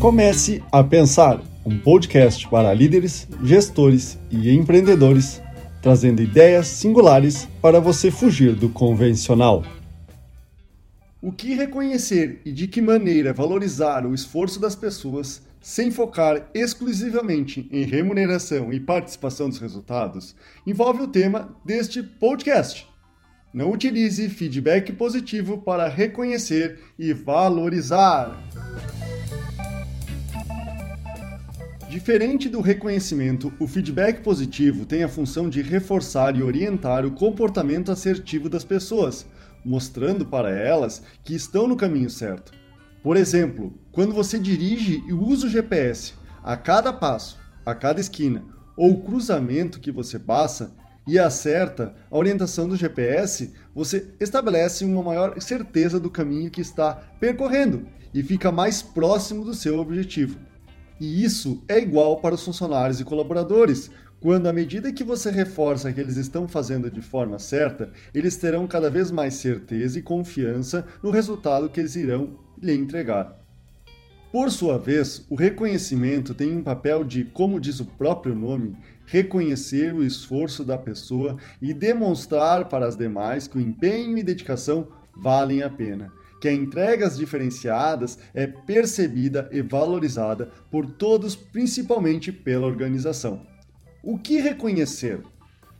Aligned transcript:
Comece 0.00 0.62
a 0.70 0.84
Pensar, 0.84 1.40
um 1.64 1.78
podcast 1.78 2.46
para 2.50 2.72
líderes, 2.74 3.26
gestores 3.42 4.18
e 4.30 4.50
empreendedores, 4.50 5.40
trazendo 5.80 6.20
ideias 6.20 6.66
singulares 6.66 7.48
para 7.62 7.80
você 7.80 8.10
fugir 8.10 8.54
do 8.54 8.68
convencional. 8.68 9.64
O 11.20 11.32
que 11.32 11.54
reconhecer 11.54 12.42
e 12.44 12.52
de 12.52 12.68
que 12.68 12.82
maneira 12.82 13.32
valorizar 13.32 14.04
o 14.04 14.12
esforço 14.12 14.60
das 14.60 14.76
pessoas 14.76 15.40
sem 15.62 15.90
focar 15.90 16.46
exclusivamente 16.52 17.66
em 17.72 17.82
remuneração 17.82 18.70
e 18.70 18.78
participação 18.78 19.48
dos 19.48 19.58
resultados 19.58 20.36
envolve 20.66 21.02
o 21.02 21.08
tema 21.08 21.56
deste 21.64 22.02
podcast. 22.02 22.86
Não 23.52 23.72
utilize 23.72 24.28
feedback 24.28 24.92
positivo 24.92 25.56
para 25.56 25.88
reconhecer 25.88 26.80
e 26.98 27.14
valorizar. 27.14 28.36
Diferente 31.88 32.48
do 32.48 32.60
reconhecimento, 32.60 33.52
o 33.60 33.66
feedback 33.68 34.20
positivo 34.20 34.84
tem 34.84 35.04
a 35.04 35.08
função 35.08 35.48
de 35.48 35.62
reforçar 35.62 36.36
e 36.36 36.42
orientar 36.42 37.06
o 37.06 37.12
comportamento 37.12 37.92
assertivo 37.92 38.48
das 38.48 38.64
pessoas, 38.64 39.24
mostrando 39.64 40.26
para 40.26 40.50
elas 40.50 41.00
que 41.22 41.32
estão 41.32 41.68
no 41.68 41.76
caminho 41.76 42.10
certo. 42.10 42.52
Por 43.04 43.16
exemplo, 43.16 43.72
quando 43.92 44.12
você 44.12 44.36
dirige 44.36 45.00
e 45.06 45.12
usa 45.12 45.46
o 45.46 45.50
GPS 45.50 46.14
a 46.42 46.56
cada 46.56 46.92
passo, 46.92 47.38
a 47.64 47.72
cada 47.72 48.00
esquina 48.00 48.44
ou 48.76 49.04
cruzamento 49.04 49.78
que 49.78 49.92
você 49.92 50.18
passa 50.18 50.74
e 51.06 51.20
acerta 51.20 51.94
a 52.10 52.18
orientação 52.18 52.68
do 52.68 52.74
GPS, 52.74 53.54
você 53.72 54.12
estabelece 54.18 54.84
uma 54.84 55.04
maior 55.04 55.40
certeza 55.40 56.00
do 56.00 56.10
caminho 56.10 56.50
que 56.50 56.60
está 56.60 56.94
percorrendo 57.20 57.86
e 58.12 58.24
fica 58.24 58.50
mais 58.50 58.82
próximo 58.82 59.44
do 59.44 59.54
seu 59.54 59.78
objetivo. 59.78 60.36
E 60.98 61.22
isso 61.22 61.62
é 61.68 61.78
igual 61.78 62.20
para 62.20 62.34
os 62.34 62.44
funcionários 62.44 63.00
e 63.00 63.04
colaboradores. 63.04 63.90
Quando, 64.18 64.46
à 64.46 64.52
medida 64.52 64.92
que 64.92 65.04
você 65.04 65.30
reforça 65.30 65.92
que 65.92 66.00
eles 66.00 66.16
estão 66.16 66.48
fazendo 66.48 66.90
de 66.90 67.02
forma 67.02 67.38
certa, 67.38 67.90
eles 68.14 68.36
terão 68.36 68.66
cada 68.66 68.88
vez 68.88 69.10
mais 69.10 69.34
certeza 69.34 69.98
e 69.98 70.02
confiança 70.02 70.86
no 71.02 71.10
resultado 71.10 71.68
que 71.68 71.78
eles 71.78 71.96
irão 71.96 72.38
lhe 72.60 72.74
entregar. 72.74 73.38
Por 74.32 74.50
sua 74.50 74.78
vez, 74.78 75.24
o 75.30 75.34
reconhecimento 75.34 76.34
tem 76.34 76.56
um 76.56 76.62
papel 76.62 77.04
de, 77.04 77.24
como 77.24 77.60
diz 77.60 77.78
o 77.78 77.84
próprio 77.84 78.34
nome, 78.34 78.74
reconhecer 79.04 79.94
o 79.94 80.02
esforço 80.02 80.64
da 80.64 80.76
pessoa 80.76 81.36
e 81.60 81.72
demonstrar 81.72 82.68
para 82.68 82.86
as 82.86 82.96
demais 82.96 83.46
que 83.46 83.58
o 83.58 83.60
empenho 83.60 84.16
e 84.18 84.22
dedicação 84.22 84.88
valem 85.14 85.62
a 85.62 85.70
pena 85.70 86.12
que 86.40 86.48
a 86.48 86.52
entregas 86.52 87.16
diferenciadas 87.16 88.18
é 88.34 88.46
percebida 88.46 89.48
e 89.52 89.62
valorizada 89.62 90.50
por 90.70 90.86
todos, 90.86 91.34
principalmente 91.34 92.30
pela 92.30 92.66
organização. 92.66 93.46
O 94.02 94.18
que 94.18 94.38
reconhecer? 94.38 95.20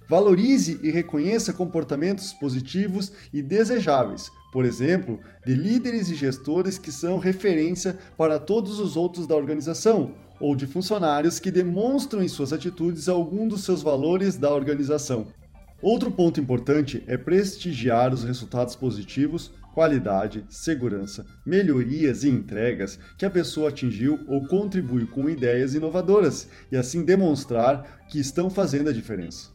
Valorize 0.08 0.78
e 0.82 0.90
reconheça 0.90 1.52
comportamentos 1.52 2.32
positivos 2.32 3.12
e 3.32 3.42
desejáveis, 3.42 4.30
por 4.52 4.64
exemplo, 4.64 5.18
de 5.44 5.54
líderes 5.54 6.08
e 6.08 6.14
gestores 6.14 6.78
que 6.78 6.92
são 6.92 7.18
referência 7.18 7.98
para 8.16 8.38
todos 8.38 8.78
os 8.78 8.96
outros 8.96 9.26
da 9.26 9.34
organização, 9.34 10.14
ou 10.38 10.54
de 10.54 10.66
funcionários 10.66 11.40
que 11.40 11.50
demonstram 11.50 12.22
em 12.22 12.28
suas 12.28 12.52
atitudes 12.52 13.08
algum 13.08 13.48
dos 13.48 13.64
seus 13.64 13.82
valores 13.82 14.36
da 14.36 14.52
organização. 14.52 15.26
Outro 15.82 16.10
ponto 16.10 16.40
importante 16.40 17.02
é 17.06 17.16
prestigiar 17.16 18.12
os 18.12 18.24
resultados 18.24 18.74
positivos 18.74 19.52
qualidade, 19.76 20.42
segurança, 20.48 21.26
melhorias 21.44 22.24
e 22.24 22.30
entregas 22.30 22.98
que 23.18 23.26
a 23.26 23.30
pessoa 23.30 23.68
atingiu 23.68 24.18
ou 24.26 24.46
contribuiu 24.46 25.06
com 25.06 25.28
ideias 25.28 25.74
inovadoras 25.74 26.48
e 26.72 26.78
assim 26.78 27.04
demonstrar 27.04 28.06
que 28.08 28.18
estão 28.18 28.48
fazendo 28.48 28.88
a 28.88 28.92
diferença. 28.92 29.50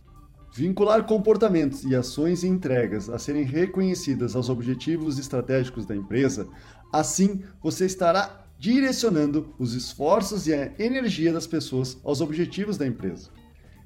Vincular 0.53 1.05
comportamentos 1.05 1.83
e 1.85 1.95
ações 1.95 2.43
e 2.43 2.47
entregas 2.47 3.09
a 3.09 3.17
serem 3.17 3.43
reconhecidas 3.43 4.35
aos 4.35 4.47
objetivos 4.47 5.17
estratégicos 5.17 5.87
da 5.87 5.95
empresa, 5.95 6.47
assim 6.93 7.41
você 7.59 7.87
estará 7.87 8.45
direcionando 8.59 9.55
os 9.57 9.73
esforços 9.73 10.45
e 10.45 10.53
a 10.53 10.71
energia 10.77 11.33
das 11.33 11.47
pessoas 11.47 11.97
aos 12.03 12.21
objetivos 12.21 12.77
da 12.77 12.85
empresa. 12.85 13.31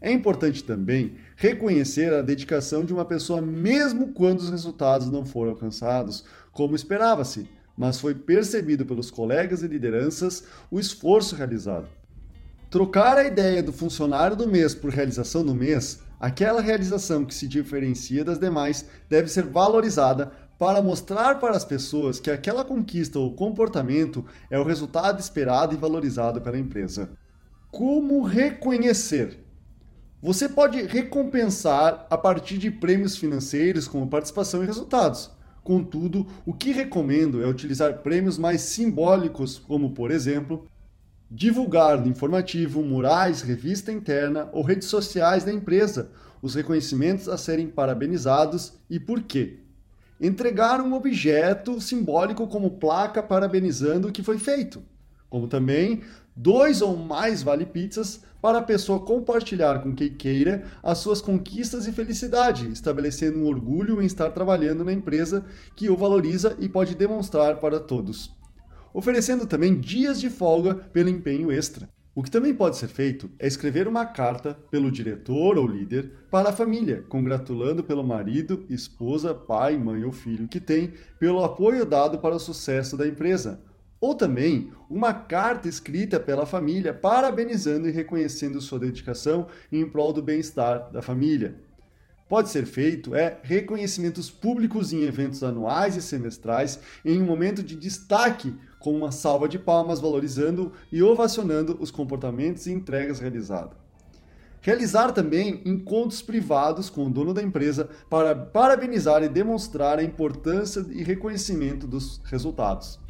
É 0.01 0.11
importante 0.11 0.63
também 0.63 1.15
reconhecer 1.35 2.13
a 2.13 2.21
dedicação 2.21 2.83
de 2.83 2.93
uma 2.93 3.05
pessoa, 3.05 3.41
mesmo 3.41 4.13
quando 4.13 4.39
os 4.39 4.49
resultados 4.49 5.09
não 5.09 5.25
foram 5.25 5.51
alcançados 5.51 6.23
como 6.51 6.75
esperava-se, 6.75 7.49
mas 7.77 7.99
foi 7.99 8.15
percebido 8.15 8.85
pelos 8.85 9.11
colegas 9.11 9.61
e 9.61 9.67
lideranças 9.67 10.43
o 10.71 10.79
esforço 10.79 11.35
realizado. 11.35 11.87
Trocar 12.69 13.17
a 13.17 13.25
ideia 13.25 13.61
do 13.61 13.73
funcionário 13.73 14.35
do 14.35 14.47
mês 14.47 14.73
por 14.73 14.91
realização 14.91 15.45
do 15.45 15.53
mês, 15.55 16.01
aquela 16.19 16.61
realização 16.61 17.25
que 17.25 17.35
se 17.35 17.47
diferencia 17.47 18.23
das 18.23 18.39
demais, 18.39 18.85
deve 19.09 19.29
ser 19.29 19.43
valorizada 19.43 20.31
para 20.57 20.81
mostrar 20.81 21.39
para 21.39 21.55
as 21.55 21.65
pessoas 21.65 22.19
que 22.19 22.31
aquela 22.31 22.63
conquista 22.63 23.19
ou 23.19 23.35
comportamento 23.35 24.25
é 24.49 24.57
o 24.57 24.63
resultado 24.63 25.19
esperado 25.19 25.73
e 25.73 25.77
valorizado 25.77 26.41
pela 26.41 26.57
empresa. 26.57 27.09
Como 27.69 28.23
reconhecer? 28.23 29.44
Você 30.25 30.49
pode 30.49 30.81
recompensar 30.81 32.07
a 32.09 32.17
partir 32.17 32.57
de 32.57 32.71
prêmios 32.71 33.15
financeiros, 33.15 33.87
como 33.87 34.07
participação 34.07 34.63
e 34.63 34.65
resultados. 34.65 35.29
Contudo, 35.63 36.25
o 36.43 36.51
que 36.51 36.71
recomendo 36.71 37.43
é 37.43 37.47
utilizar 37.47 37.99
prêmios 37.99 38.35
mais 38.35 38.61
simbólicos, 38.61 39.59
como, 39.59 39.91
por 39.91 40.09
exemplo, 40.09 40.65
divulgar 41.29 42.01
no 42.01 42.07
informativo, 42.07 42.81
murais, 42.81 43.43
revista 43.43 43.91
interna 43.91 44.49
ou 44.51 44.63
redes 44.63 44.87
sociais 44.87 45.43
da 45.43 45.53
empresa 45.53 46.09
os 46.41 46.55
reconhecimentos 46.55 47.29
a 47.29 47.37
serem 47.37 47.67
parabenizados 47.67 48.73
e 48.89 48.99
por 48.99 49.21
quê. 49.21 49.59
Entregar 50.19 50.81
um 50.81 50.95
objeto 50.95 51.79
simbólico 51.79 52.47
como 52.47 52.79
placa 52.79 53.21
parabenizando 53.21 54.07
o 54.07 54.11
que 54.11 54.23
foi 54.23 54.39
feito, 54.39 54.81
como 55.29 55.47
também 55.47 56.01
dois 56.35 56.81
ou 56.81 56.97
mais 56.97 57.41
vale-pizzas 57.41 58.21
para 58.41 58.59
a 58.59 58.63
pessoa 58.63 58.99
compartilhar 58.99 59.81
com 59.81 59.95
quem 59.95 60.09
queira 60.13 60.65
as 60.83 60.97
suas 60.99 61.21
conquistas 61.21 61.87
e 61.87 61.91
felicidade, 61.91 62.71
estabelecendo 62.71 63.39
um 63.39 63.47
orgulho 63.47 64.01
em 64.01 64.05
estar 64.05 64.29
trabalhando 64.31 64.83
na 64.83 64.93
empresa 64.93 65.45
que 65.75 65.89
o 65.89 65.97
valoriza 65.97 66.55
e 66.59 66.69
pode 66.69 66.93
demonstrar 66.93 67.59
para 67.59 67.79
todos. 67.79 68.35
Oferecendo 68.93 69.47
também 69.47 69.79
dias 69.79 70.21
de 70.21 70.29
folga 70.29 70.75
pelo 70.75 71.09
empenho 71.09 71.51
extra. 71.51 71.89
O 72.13 72.23
que 72.23 72.31
também 72.31 72.53
pode 72.53 72.77
ser 72.77 72.87
feito 72.87 73.29
é 73.37 73.45
escrever 73.45 73.89
uma 73.89 74.05
carta 74.05 74.57
pelo 74.71 74.89
diretor 74.89 75.57
ou 75.57 75.67
líder 75.67 76.11
para 76.31 76.49
a 76.49 76.53
família, 76.53 77.03
congratulando 77.09 77.83
pelo 77.83 78.05
marido, 78.05 78.65
esposa, 78.69 79.33
pai, 79.33 79.77
mãe 79.77 80.05
ou 80.05 80.13
filho 80.13 80.47
que 80.47 80.61
tem 80.61 80.93
pelo 81.19 81.43
apoio 81.43 81.85
dado 81.85 82.19
para 82.19 82.35
o 82.35 82.39
sucesso 82.39 82.95
da 82.95 83.05
empresa, 83.05 83.59
ou 83.99 84.13
também 84.13 84.71
uma 84.89 85.13
carta 85.13 85.67
escrita 85.67 86.19
pela 86.19 86.45
família 86.45 86.93
parabenizando 86.93 87.87
e 87.87 87.91
reconhecendo 87.91 88.61
sua 88.61 88.79
dedicação 88.79 89.47
em 89.71 89.87
prol 89.87 90.13
do 90.13 90.21
bem-estar 90.21 90.91
da 90.91 91.01
família. 91.01 91.55
Pode 92.27 92.49
ser 92.49 92.65
feito 92.65 93.13
é 93.13 93.37
reconhecimentos 93.43 94.31
públicos 94.31 94.91
em 94.91 95.03
eventos 95.03 95.43
anuais 95.43 95.95
e 95.95 96.01
semestrais 96.01 96.79
em 97.03 97.21
um 97.21 97.25
momento 97.25 97.61
de 97.61 97.75
destaque 97.75 98.55
com 98.79 98.95
uma 98.95 99.11
salva 99.11 99.47
de 99.47 99.59
palmas 99.59 99.99
valorizando 99.99 100.71
e 100.91 101.03
ovacionando 101.03 101.77
os 101.79 101.91
comportamentos 101.91 102.65
e 102.65 102.71
entregas 102.71 103.19
realizadas. 103.19 103.77
Realizar 104.59 105.11
também 105.11 105.61
encontros 105.63 106.23
privados 106.23 106.89
com 106.89 107.05
o 107.05 107.09
dono 107.11 107.31
da 107.31 107.43
empresa 107.43 107.87
para 108.09 108.35
parabenizar 108.35 109.21
e 109.21 109.29
demonstrar 109.29 109.99
a 109.99 110.03
importância 110.03 110.83
e 110.89 111.03
reconhecimento 111.03 111.85
dos 111.85 112.19
resultados. 112.25 113.04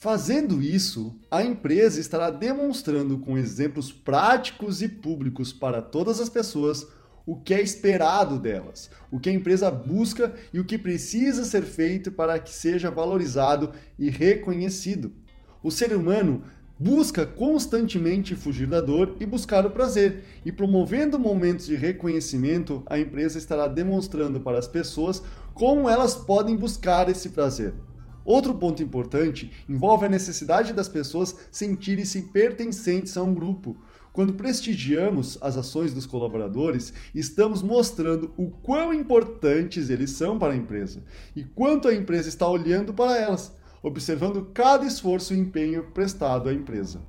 Fazendo 0.00 0.62
isso, 0.62 1.16
a 1.28 1.42
empresa 1.42 1.98
estará 2.00 2.30
demonstrando 2.30 3.18
com 3.18 3.36
exemplos 3.36 3.90
práticos 3.90 4.80
e 4.80 4.88
públicos 4.88 5.52
para 5.52 5.82
todas 5.82 6.20
as 6.20 6.28
pessoas 6.28 6.86
o 7.26 7.34
que 7.34 7.52
é 7.52 7.60
esperado 7.60 8.38
delas, 8.38 8.92
o 9.10 9.18
que 9.18 9.28
a 9.28 9.32
empresa 9.32 9.72
busca 9.72 10.32
e 10.52 10.60
o 10.60 10.64
que 10.64 10.78
precisa 10.78 11.44
ser 11.44 11.62
feito 11.62 12.12
para 12.12 12.38
que 12.38 12.54
seja 12.54 12.92
valorizado 12.92 13.72
e 13.98 14.08
reconhecido. 14.08 15.10
O 15.64 15.70
ser 15.72 15.92
humano 15.92 16.44
busca 16.78 17.26
constantemente 17.26 18.36
fugir 18.36 18.68
da 18.68 18.80
dor 18.80 19.16
e 19.18 19.26
buscar 19.26 19.66
o 19.66 19.70
prazer, 19.72 20.22
e 20.44 20.52
promovendo 20.52 21.18
momentos 21.18 21.66
de 21.66 21.74
reconhecimento, 21.74 22.84
a 22.86 23.00
empresa 23.00 23.36
estará 23.36 23.66
demonstrando 23.66 24.38
para 24.38 24.60
as 24.60 24.68
pessoas 24.68 25.20
como 25.54 25.88
elas 25.88 26.14
podem 26.14 26.54
buscar 26.54 27.08
esse 27.08 27.30
prazer. 27.30 27.74
Outro 28.28 28.54
ponto 28.56 28.82
importante 28.82 29.50
envolve 29.66 30.04
a 30.04 30.08
necessidade 30.08 30.74
das 30.74 30.86
pessoas 30.86 31.34
sentirem-se 31.50 32.24
pertencentes 32.24 33.16
a 33.16 33.22
um 33.22 33.32
grupo. 33.32 33.74
Quando 34.12 34.34
prestigiamos 34.34 35.38
as 35.40 35.56
ações 35.56 35.94
dos 35.94 36.04
colaboradores, 36.04 36.92
estamos 37.14 37.62
mostrando 37.62 38.30
o 38.36 38.50
quão 38.50 38.92
importantes 38.92 39.88
eles 39.88 40.10
são 40.10 40.38
para 40.38 40.52
a 40.52 40.56
empresa 40.56 41.02
e 41.34 41.42
quanto 41.42 41.88
a 41.88 41.94
empresa 41.94 42.28
está 42.28 42.46
olhando 42.46 42.92
para 42.92 43.16
elas. 43.16 43.56
observando 43.82 44.50
cada 44.52 44.84
esforço 44.84 45.32
e 45.32 45.38
empenho 45.38 45.84
prestado 45.94 46.50
à 46.50 46.52
empresa. 46.52 47.00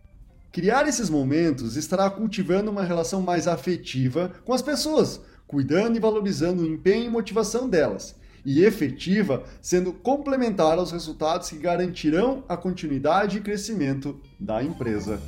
Criar 0.53 0.87
esses 0.87 1.09
momentos 1.09 1.75
estará 1.75 2.09
cultivando 2.09 2.71
uma 2.71 2.83
relação 2.83 3.21
mais 3.21 3.45
afetiva 3.45 4.31
com 4.45 4.53
as 4.53 4.61
pessoas, 4.61 5.19
cuidando 5.47 5.97
e 5.97 5.99
valorizando 5.99 6.61
o 6.63 6.67
empenho 6.67 7.07
e 7.07 7.09
motivação 7.09 7.67
delas, 7.67 8.15
e 8.45 8.63
efetiva, 8.63 9.43
sendo 9.61 9.91
complementar 9.91 10.77
aos 10.77 10.91
resultados 10.91 11.49
que 11.49 11.57
garantirão 11.57 12.43
a 12.47 12.55
continuidade 12.55 13.37
e 13.37 13.41
crescimento 13.41 14.19
da 14.39 14.63
empresa. 14.63 15.19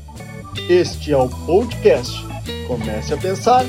Este 0.70 1.12
é 1.12 1.18
o 1.18 1.30
podcast. 1.46 2.12
Comece 2.68 3.14
a 3.14 3.18
pensar, 3.18 3.66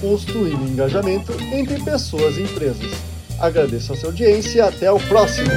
construindo 0.00 0.68
engajamento 0.68 1.32
entre 1.52 1.82
pessoas 1.82 2.36
e 2.36 2.42
empresas. 2.42 2.90
Agradeço 3.38 3.92
a 3.92 3.96
sua 3.96 4.08
audiência 4.10 4.58
e 4.58 4.60
até 4.60 4.90
o 4.90 4.98
próximo. 5.00 5.48